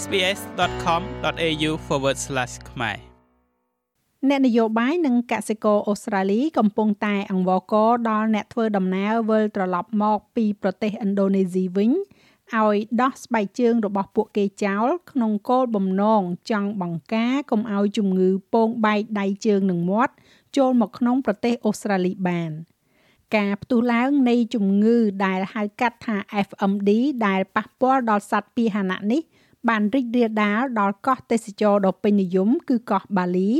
[0.00, 1.70] sbs.com.au/
[2.70, 2.98] ខ្មែរ
[4.28, 11.90] អ្នកនយោបាយនិងកសិករអូស្ត្រាលីកំពុងតែអង្វរករដល់អ្នកធ្វើដំណើរវិលត្រឡប់មកពីប្រទេសឥណ្ឌូនេស៊ីវិញ
[12.54, 20.12] ឲ្យដោះស្បែកជើងរបស់ពួកគេចោលក្នុងគោលបំណងចង់បង្ការកុំឲ្យជំងឺពងបែកដៃជើងនិងមាត់
[20.56, 22.50] ចូលមកក្នុងប្រទេសអូស្ត្រាលីបាន
[23.36, 26.16] ការផ្ទុះឡើងនៃជំងឺដែលហៅកាត់ថា
[26.46, 26.90] FMD
[27.26, 29.22] ដែលប៉ះពាល់ដល់សត្វពាហនៈនេះ
[29.68, 33.50] បានរីករាលដាលដល់កោះទេសចរដ៏ពេញនិយមគឺកោះបាលី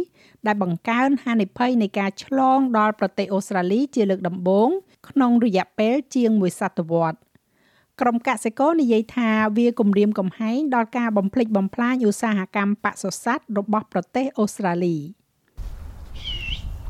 [0.47, 4.69] ដែលបង្កើនហានិភ័យនៃការឆ្លងដល់ប្រទេសអូស្ត្រាលីជាលើកដំបូង
[5.09, 7.20] ក្នុងរយៈពេលជាងមួយសតវត្សរ៍
[8.01, 14.96] ក្រុមកសិករនិយាយថាវាគំរាមកំហែងដល់ការបំផ្លិចបំផ្លាញឧស្សាហកម្មបសុស័តរបស់ប្រទេសអូស្ត្រាលី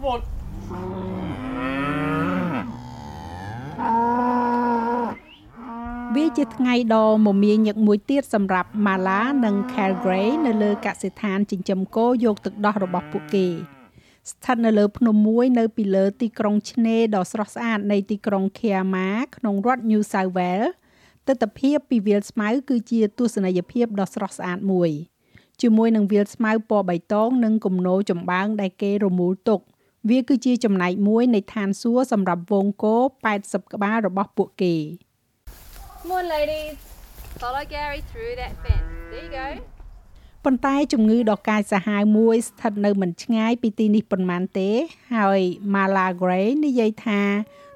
[0.03, 1.12] វា
[6.39, 13.47] ជាថ្ងៃដ៏មមាញឹកមួយទៀតសម្រាប់ Mala និង Calgary នៅលើកសិដ្ឋានចិញ្ចឹមគោយកទឹកដោះរបស់ពួកគេ
[14.31, 20.73] ស្ថិតនៅលើភ្នំមួយនៅពីលើទីក្រុងឆ្នេរដ៏ស្រស់ស្អាតនៃទីក្រុង Kiama ក្នុងរដ្ឋ New South Wales
[21.29, 24.91] ទស្សនភាពពីវាលស្មៅគឺជាទស្សនីយភាពដ៏ស្រស់ស្អាតមួយ
[25.61, 29.61] ជាមួយនឹងវាលស្មៅពណ៌បៃតងនិងគំនរចម្បាំងដែលគេរមូលទុក
[30.11, 32.97] វាគឺជាចំណែកមួយនៃឋានសួគ៌សម្រាប់វងគោ
[33.35, 34.77] 80ក្បាលរបស់ពួកគេ
[36.03, 36.79] Come on ladies
[37.39, 39.49] follow Gary through that fence there you go
[40.45, 44.71] ប៉ុន្តែជំងឺដ៏កាចសាហាវមួយស្ថិតនៅមិនឆ្ងាយពីទីនេះប៉ុន្មានទេ
[45.15, 45.41] ហើយ
[45.75, 47.21] Mala Gray និយាយថា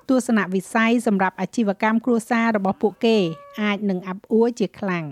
[0.09, 3.19] ទស្សនវិស័យសម្រាប់អាជីវកម្មគ្រួសាររបស់ពួកគេ
[3.63, 5.05] អាចនឹងអាប់អួរជាខ្លាំង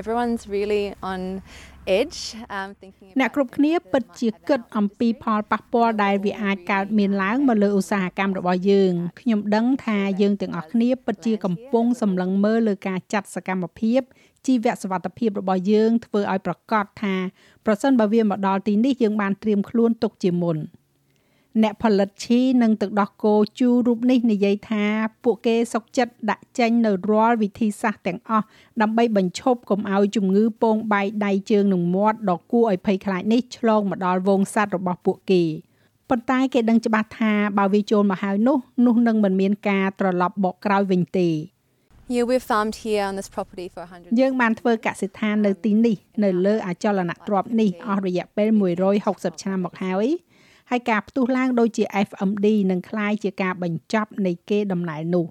[0.00, 1.42] Everyone's really on
[1.98, 2.18] edge
[2.56, 14.00] um thinking អ្នកគ្រប់គ្នាពិតជាគិតអំពីផលប៉ះពាល់ដែលវាអាចកើតមានឡើងមកលើឧស្សាហកម្មរបស់យើងខ្ញុំដឹងថាយើងទាំងអស់គ្នាពិតជាកំពុងសម្លឹងមើលលើការចាត់សកម្មភាព
[14.46, 17.14] ជីវសុវត្ថិភាពរបស់យើងធ្វើឲ្យប្រកាសថា
[17.66, 20.58] ប្រសិនបើវាមកដល់ទីនេះយើងបានត្រៀមខ្លួនទុកជាមុន។
[21.62, 24.84] អ្នកផលិតឈីនិងទឹកដោះគោជូររូបនេះនិយាយថា
[25.24, 28.46] ពួកគេសុកចិត្តដាក់ចេញនៅរាល់វិធីសាស្ត្រទាំងអស់
[28.82, 35.42] ដើម្បីបញ្ឈប់កុំឲ្យជំងឺពងបែកដៃជើងនិងមាត់ដ៏គួរឲ្យភ័យខ្លាចនេះឆ្លងមកដល់វងសត្វរបស់ពួកគេ
[36.10, 41.30] ប៉ុន្តែគេដឹងច្បាស់ថាបើវាចូលមកហើយនោះនោះនឹងមិនមានការត្រឡប់បកក្រោយវិញទេ
[42.14, 44.20] Yeah, we've farmed here on this property for 100.
[44.20, 48.48] យើងបានធ្វើកសិដ្ឋាននៅទីនេះ នៅលើអចលនទ្រព្យនេះអស់រយៈពេល
[48.96, 50.06] 160ឆ្នាំមកហើយ
[50.71, 55.25] ហើយការផ្ទុះឡើងដូចជា FMD នឹងคล้ายជាការបញ្ចប់នៃគេដំណើរនោះ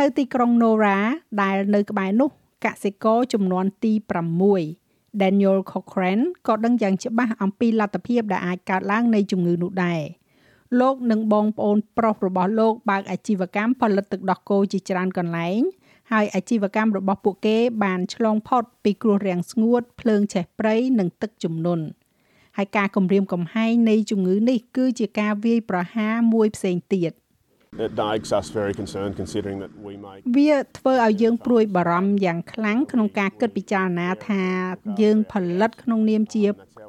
[0.00, 0.98] នៅទីក្រុង Nora
[1.42, 2.30] ដែលនៅក្បែរនោះ
[2.64, 3.92] កសិករចំនួនទី
[4.56, 10.02] 6 Daniel Cochrane ក៏ដឹងយ៉ាងច្បាស់អំពីលទ្ធភាពដែលអាចកើតឡើងនៃជំងឺនោះដែរ
[10.80, 15.60] លោកនិងបងប្អូនប្រុសរបស់លោកបើកអាជីវកម្មផលិតទឹកដោះគោជាច្រើនកន្លែង
[16.12, 21.84] ហើយអាជីវកម្មរបស់ពួកគេបានឆ្លងផុតពីគ្រោះរាំងស្ងួតភ្លើងឆេះព្រៃនិងទឹកជំនន់
[22.57, 27.13] ហើយការគំរាមកំហែងនៃជំងឺនេះគឺជាការវាយប្រហារមួយផ្សេងទៀត
[27.87, 34.43] It makes us very concerned considering that we make វាធ្វើឲ្យយើងព្រួយបារម្ភយ៉ាងខ្លាំងក្នុងការគិតពិចារណាថា
[35.01, 36.45] យើងផលិតក្នុងនាមជា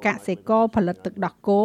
[0.07, 1.63] កសិករផលិតទឹកដោះគោ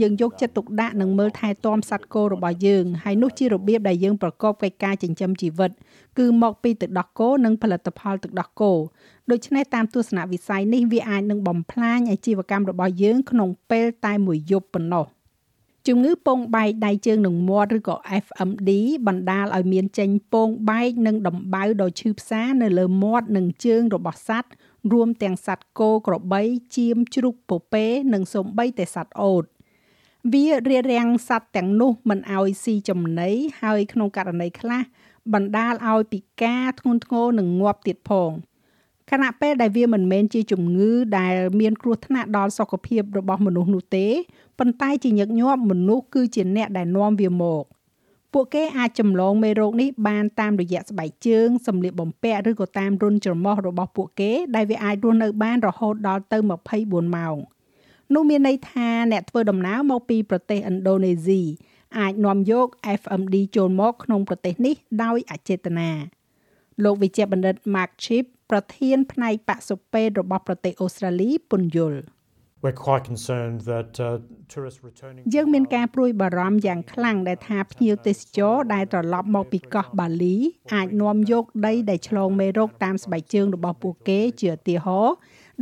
[0.00, 5.70] យើងយកចិត្តទុកដាក់និងមើលថែទាំសត្វគោរបស់យើងហើយនោះជារបៀបដែលយើងប្រកបកិច្ចការចិញ្ចឹមជីវិត
[6.18, 8.72] គឺមកពីទឹកដោះគោនិងផលិតផលទឹកដោះគោ
[9.30, 15.06] ដូច្នេះតាមទស្សនវិស័យនេះវាអាចនឹងបំផ្លាញអាជីវកម្មរបស់យើងក្នុងពេលតែមួយយប់ប៉ុណ្ណោះ
[15.88, 18.70] ជំងឺពងបែកដៃជើងនិងមាត់ឬក៏ FMD
[19.06, 24.50] បណ្ដាលឲ្យមានចេញពងបែកនិងដំបៅដ៏ឈឺផ្សានៅលើមាត់និងជើងរបស់សត្វ
[24.92, 26.42] រួមទាំងសត្វគោក្របី
[26.76, 29.44] ជៀមជ្រូកពពែនិងសូម្បីតែសត្វអូត
[30.32, 33.30] វារារាំងសត្វទាំងនោះមិនឲ្យស៊ីចំណី
[33.62, 34.82] ហើយក្នុងករណីខ្លះ
[35.32, 38.30] បណ្ដាលឲ្យពិការធ្ងន់ធ្ងរនិងងាប់ទៀតផង
[39.10, 44.06] ខណៈពេលដែលវាមិនមែនជាជំងឺដែលមានគ្រោះថ្នាក់ដល់សុខភាពរបស់មនុស្សនោះទេ
[44.58, 47.64] ប៉ុន្តែជាញឹកញាប់មនុស្សគឺជាអ្នកដែលនាំវាមក
[48.32, 56.38] ពួកគេអាចចម្លងមេរោគនេះបានតាមរយៈស្បែកជើងសម្លៀកបំពាក់ឬក៏តាមរុនច្រមុះរបស់ពួកគេដែលវាអាចរស់នៅបានរហូតដល់ទៅ
[56.76, 57.36] 24ម៉ោង
[58.14, 61.42] នោះមានន័យថាអ្នកធ្វើដំណើរមកពីប្រទេសឥណ្ឌូនេស៊ី
[61.98, 62.68] អាចនាំយក
[63.00, 65.90] FMD ចូលមកក្នុងប្រទេសនេះដោយអចេតនា
[66.84, 72.00] លោកវិជ្ជបណ្ឌិត Mark Chip ប្រធានផ្នែកបសុពេទ្យរបស់ប្រទេសអូស្ត្រាលីពន្យល់
[72.64, 74.08] We're quite concerned that uh,
[74.52, 80.36] tourists returning យើងមានការព្រួយបារម្ភយ៉ាងខ្លាំងដែលថាភ្ញៀវទេសចរដែលត្រឡប់មកពីកោះបាលី
[80.74, 85.14] អាចនាំយកដីដែលឆ្លងមេរោគតាមស្បែកជើងរបស់ពួកគេជាឧទាហរណ៍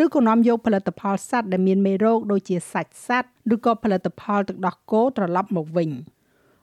[0.05, 5.91] ឬក៏នាំយកផលិតផលសត្វដែលមានមេរោគដូចជាសាច់សត្វឬក៏ផលិតផលទឹកដោះគោត្រឡប់មកវិញ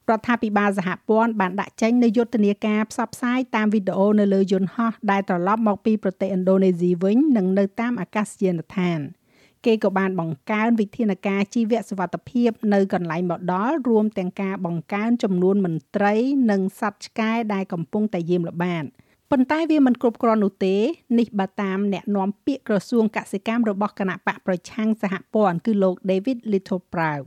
[0.10, 9.02] រដ្ឋាភិបាលសហព័ន្ធបានដាក់ចេញនូវយុទ្ធនាការផ្សព្វផ្សាយតាមវីដេអូនៅលើយន្តហោះដែលត្រឡប់មកពីប្រទេសឥណ្ឌូនេស៊ីវិញនិងនៅតាមអាកាសយានដ្ឋាន។
[9.66, 16.16] គេក៏បានបង្កើនវិធានការជីវសុវត្ថិភាពនៅកន្លែងមកដល់រួមទាំងការបង្កើនចំនួនមន្ត្រី
[16.52, 18.84] និងសត្វឆ្កែដែលកំពុងតែយាមល្បាត
[19.32, 20.76] ប៉ុន្តែវាមិនគ្រប់គ្រាន់នោះទេ
[21.20, 27.26] នេះបើតាមអ្នកនាំពាក្យក្រសួងកសិកម្មរបស់គណៈបកប្រឆាំងសហព័ន្ធគឺលោក David Little Proud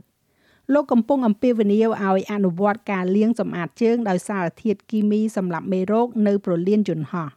[0.71, 7.29] លោកកំពុងអំពាវនាវឲ្យអនុវត្តការលាងសម្អាតជើងដោយសារធាតុគីមីសម្រាប់មេរោគនៅប្រលានយន្តហោះ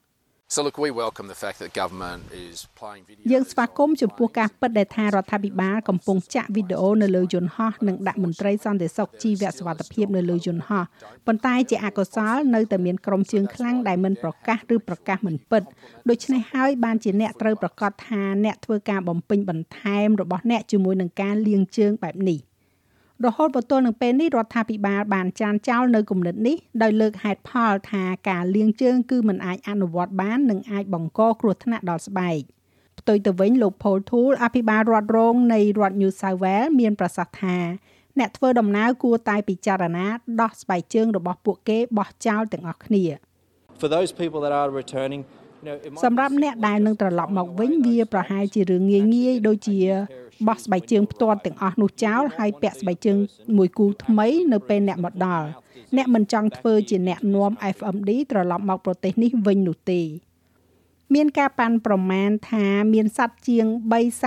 [0.48, 3.24] So look, we welcome the fact that government is playing video.
[3.32, 10.84] យើងស្វាគមន៍ចំពោះការពិតដែលថារដ្ឋាភិបាលកំពុងចាក់វីដេអូនៅលើយន្តហោះនិងដាក់មន្ត្រីសន្តិសុខជីវសុវត្ថិភាពនៅលើយន្តហោះ
[11.26, 15.62] ប៉ុន្តែជាអកុសលនៅតែមានក្រុមជើងខ្លាំងដែលមិនប្រកាសឬប្រកាសមិនពិត
[16.08, 22.40] ដូច្នេះហើយបានជាអ្នកត្រូវប្រកាសថាអ្នកធ្វើការបំពេញបន្ថែមរបស់អ្នកជាមួយនឹងការលាងជើងបែបនេះ។
[23.24, 32.40] រហូតមកទល់នឹងពេលនេះរដ្ឋាភិបាលបានចានចោលនៅគំនិតនេះដោយលើកហេតុផលថាការលាងជើងគឺមិនអាចអនុវត្តបាននិងអាចបង្កគ្រោះថ្នាក់ដល់ស្បែក
[32.98, 37.56] ផ្ទុយទៅវិញលោក Paul Tool អភិបាលរដ្ឋរងនៃរដ្ឋ New South Wales មានប្រសាសន៍ថា
[38.18, 40.06] អ្នកធ្វើដំណើរគួរតែពិចារណា
[40.40, 43.04] ដោះស្បែកជើងរបស់ពួកគេបោះចោលទាំងអស់គ្នា
[43.80, 45.22] For those people that are returning
[46.04, 49.78] សម្រាប់អ្នកដែលនឹងត្រឡប់មកវិញវាប្រហែលជារឿងងាយងាយដូចជា
[50.46, 53.18] បោះស្បែកជើងផ្ទាត់ទាំងអស់នោះចោលហើយពាក់ស្បែកជើង
[53.56, 55.46] មួយគូថ្មីនៅពេលអ្នកមកដល់
[55.96, 60.02] អ្នកមិនចង់ធ្វើជាអ្នកនាំ FMD ត្រឡប់មកប្រទេសនេះវិញនោះទេ
[61.14, 63.66] មានការប៉ាន់ប្រមាណថាមានសត្វជាង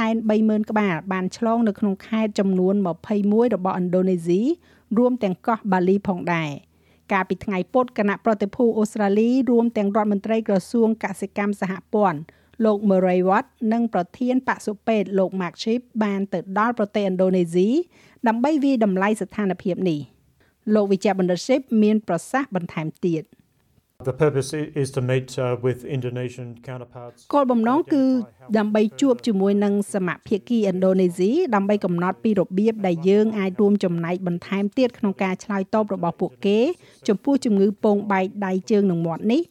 [0.06, 2.76] 330,000ក្បាលបានឆ្លងនៅក្នុងខេត្តចំនួន
[3.16, 4.42] 21របស់ឥណ្ឌូនេស៊ី
[4.98, 6.52] រួមទាំងកោះបាលីផងដែរ
[7.12, 12.20] កាលពីថ្ងៃពុធគណៈប្រតិភូអូស្ត្រាលីរួមទាំងរដ្ឋមន្ត្រីក្រសួងកសិកម្មសហព័ន្ធ
[12.66, 17.68] លោក Murray Watt និងប្រធានបសុពេទ្យលោក Mark Chip បានទៅដល់ប្រទេសឥណ្ឌូនេស៊ី
[18.28, 20.00] ដើម្បីវិតម្លៃស្ថានភាពនេះ
[20.76, 23.24] លោកវិជ្ជបណ្ឌិត Chip មានប្រសាសន៍បន្ថែមទៀត
[24.06, 27.20] The purpose is to meet uh, with Indonesian counterparts.
[27.34, 28.04] គោលបំណងគឺ
[28.58, 36.60] ដើម្បីជួបជាមួយនឹងសមាភាគីឥណ្ឌូនេស៊ីដើម្បីកំណត់ពីរបៀបដែលយើងអាចរួមចំណែកបន្ថែមទៀតក្នុងការឆ្លើយតបរបស់ពួកគេ
[37.08, 39.42] ចំពោះជំងឺពងបែកដៃជើងនិងមាត់នេះ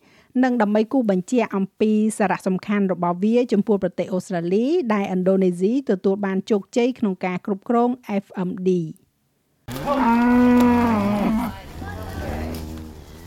[0.45, 7.91] និងដើម្បីគូបញ្ជាក់អំពីសារៈសំខាន់របស់វាចំពោះប្រទេសអូស្ត្រាលី ដែលឥណ្ឌូនេស៊ីទទួលបានជោគជ័យក្នុងការគ្រប់គ្រង
[8.25, 8.69] FMD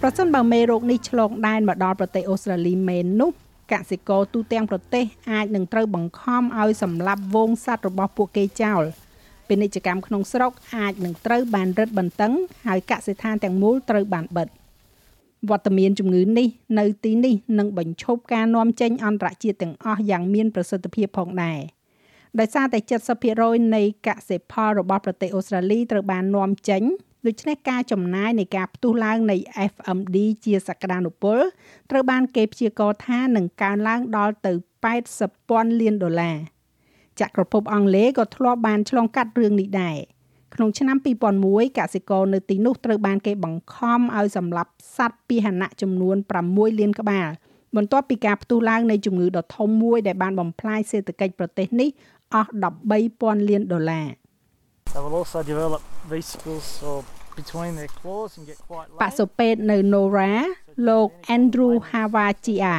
[0.01, 3.31] ប្រសិនបើមេរោគនេះឆ្លងដែនមកដល់ប្រទេសអូស្ត្រាលីមែននោះ
[3.71, 8.83] កសិករទូទាំងប្រទេសអាចនឹងត្រូវបង្ខំឲ្យសម្លាប់វងសត្វរបស់ពួកគេចោល
[9.47, 12.33] ពាណិជ្ជកម្មក្នុងស្រុកអាចនឹងត្រូវបានរឹតបន្តឹង
[12.67, 14.47] ហើយកសិដ្ឋានទាំងមូលត្រូវបានបិទ។
[15.49, 16.47] វត្តមានជំងឺនេះ
[16.79, 21.59] នៅទីនេះនឹងបញ្ឈប់ការនាំចេញអន្តរជាតិទាំងអស់យ៉ាងមានប្រសិទ្ធភាពផងដែរ
[22.39, 22.79] ដោយសារតែ
[23.27, 26.83] 70%នៃកសិផលរបស់ប្រទេសអូស្ត្រាលីត្រូវបាននាំចេញ
[27.27, 29.37] ដូច្នេះការចំណាយនៃការផ្ទុះឡើងនៃ
[29.71, 31.39] FMD ជាសក្តានុពល
[31.91, 34.53] ត្រូវបានគេព្យាករណ៍ថានឹងកើនឡើងដល់ទៅ
[35.01, 36.37] 80ពាន់លានដុល្លារ
[37.19, 39.97] ចក្រភពអង់គ្លេសក៏ធ្លាប់បានឆ្លងកាត់រឿងនេះដែរ
[40.53, 40.97] ក្នុងឆ្នាំ
[41.37, 46.15] 2001កសិករនៅទីនោះត្រូវបានគេបង្ខំឲ្យសម្លាប់សត្វពាហនៈចំនួន
[46.47, 47.29] 6លានក្បាល
[47.75, 51.89] បន្ទាប់ពីការផ្ទុះឡើងនៃជំងឺដ៏ធំមួយដែលបានបំផ្លាញសេដ្ឋកិច្ចប្រទេសនេះ
[52.33, 52.51] អស់
[52.99, 54.07] 13,000លានដុល្លារ
[54.93, 55.81] They will also develop
[56.13, 56.97] vesicles or
[57.39, 60.33] between their claws and get quite បសុពេទ្យនៅ Nora
[60.87, 61.07] លោក
[61.37, 62.75] Andrew Havachia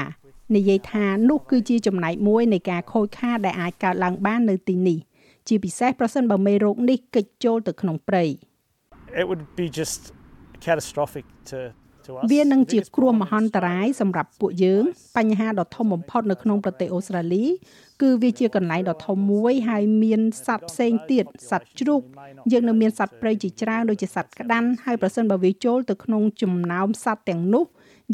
[0.57, 4.99] និយាយថានោះគឺជាចំណែកមួយនៃការខូចខាតដែលអាចកើតឡើងបាននៅទីនេះ។
[5.49, 8.25] ជាពិសេសប្រសិនបើមេរោគនេះកិច្ចចូលទៅក្នុងព្រៃ
[9.20, 10.01] It would be just
[10.67, 11.58] catastrophic to
[12.32, 14.84] វានឹងជាគ្រោះមហន្តរាយសម្រាប់ពួកយើង
[15.17, 17.44] បញ្ហាដ៏ធំបំផុតនៅក្នុងប្រទេសអូស្ត្រាលី
[18.03, 22.03] គឺវាជាកន្លែងដ៏ធំមួយហើយមានសត្វផ្សេងទៀតសត្វជ្រូក
[22.53, 27.65] យើងនៅមានសត្វព្រៃជាច្រើនដូចជាសត្វក្តាន់ហើយប្រសិនបើវាចូលទៅក្នុងចំណោមសត្វទាំងនោះ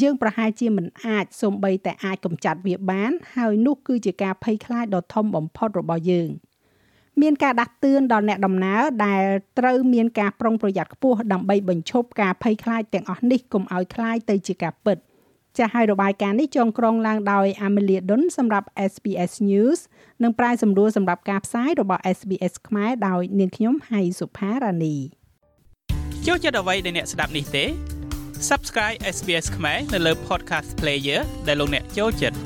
[0.02, 6.28] យើងប្រហែលជាមិនអាចសំបីតែអាចកម្ចាត់វាបាន ហើយនោះគឺជាការភ័យខ្លាចដ៏ធំបំផុតរបស់យើង។
[7.22, 9.22] មានការដាស់តឿនដល់អ្នកដំណើរដែល
[9.58, 14.98] ត្រូវមានការប្រុងប្រយ័ត្នខ្ពស់ដើម្បីបញ្ឈប់ការភ័យខ្លាចទាំងអស់នេះកុំឲ្យខ្លាចទៅជាការពិត
[15.58, 19.78] ចាស់ហើយរបាយការណ៍នេះចងក្រងឡើងដោយ Amelia Dunn សម្រាប់ SBS News
[20.22, 24.96] និងប្រាយសម្រួលសម្រាប់ការផ្សាយរបស់ SBS ខ្មែរដោយនាងខ្ញុំហៃសុផារ៉ានី
[26.26, 27.64] ចូលចិត្តអ្វីដែលអ្នកស្ដាប់នេះទេ
[28.48, 32.36] Subscribe SBS ខ្មែរនៅលើ Podcast Player ដែលលោកអ្នកចូលចិត្ត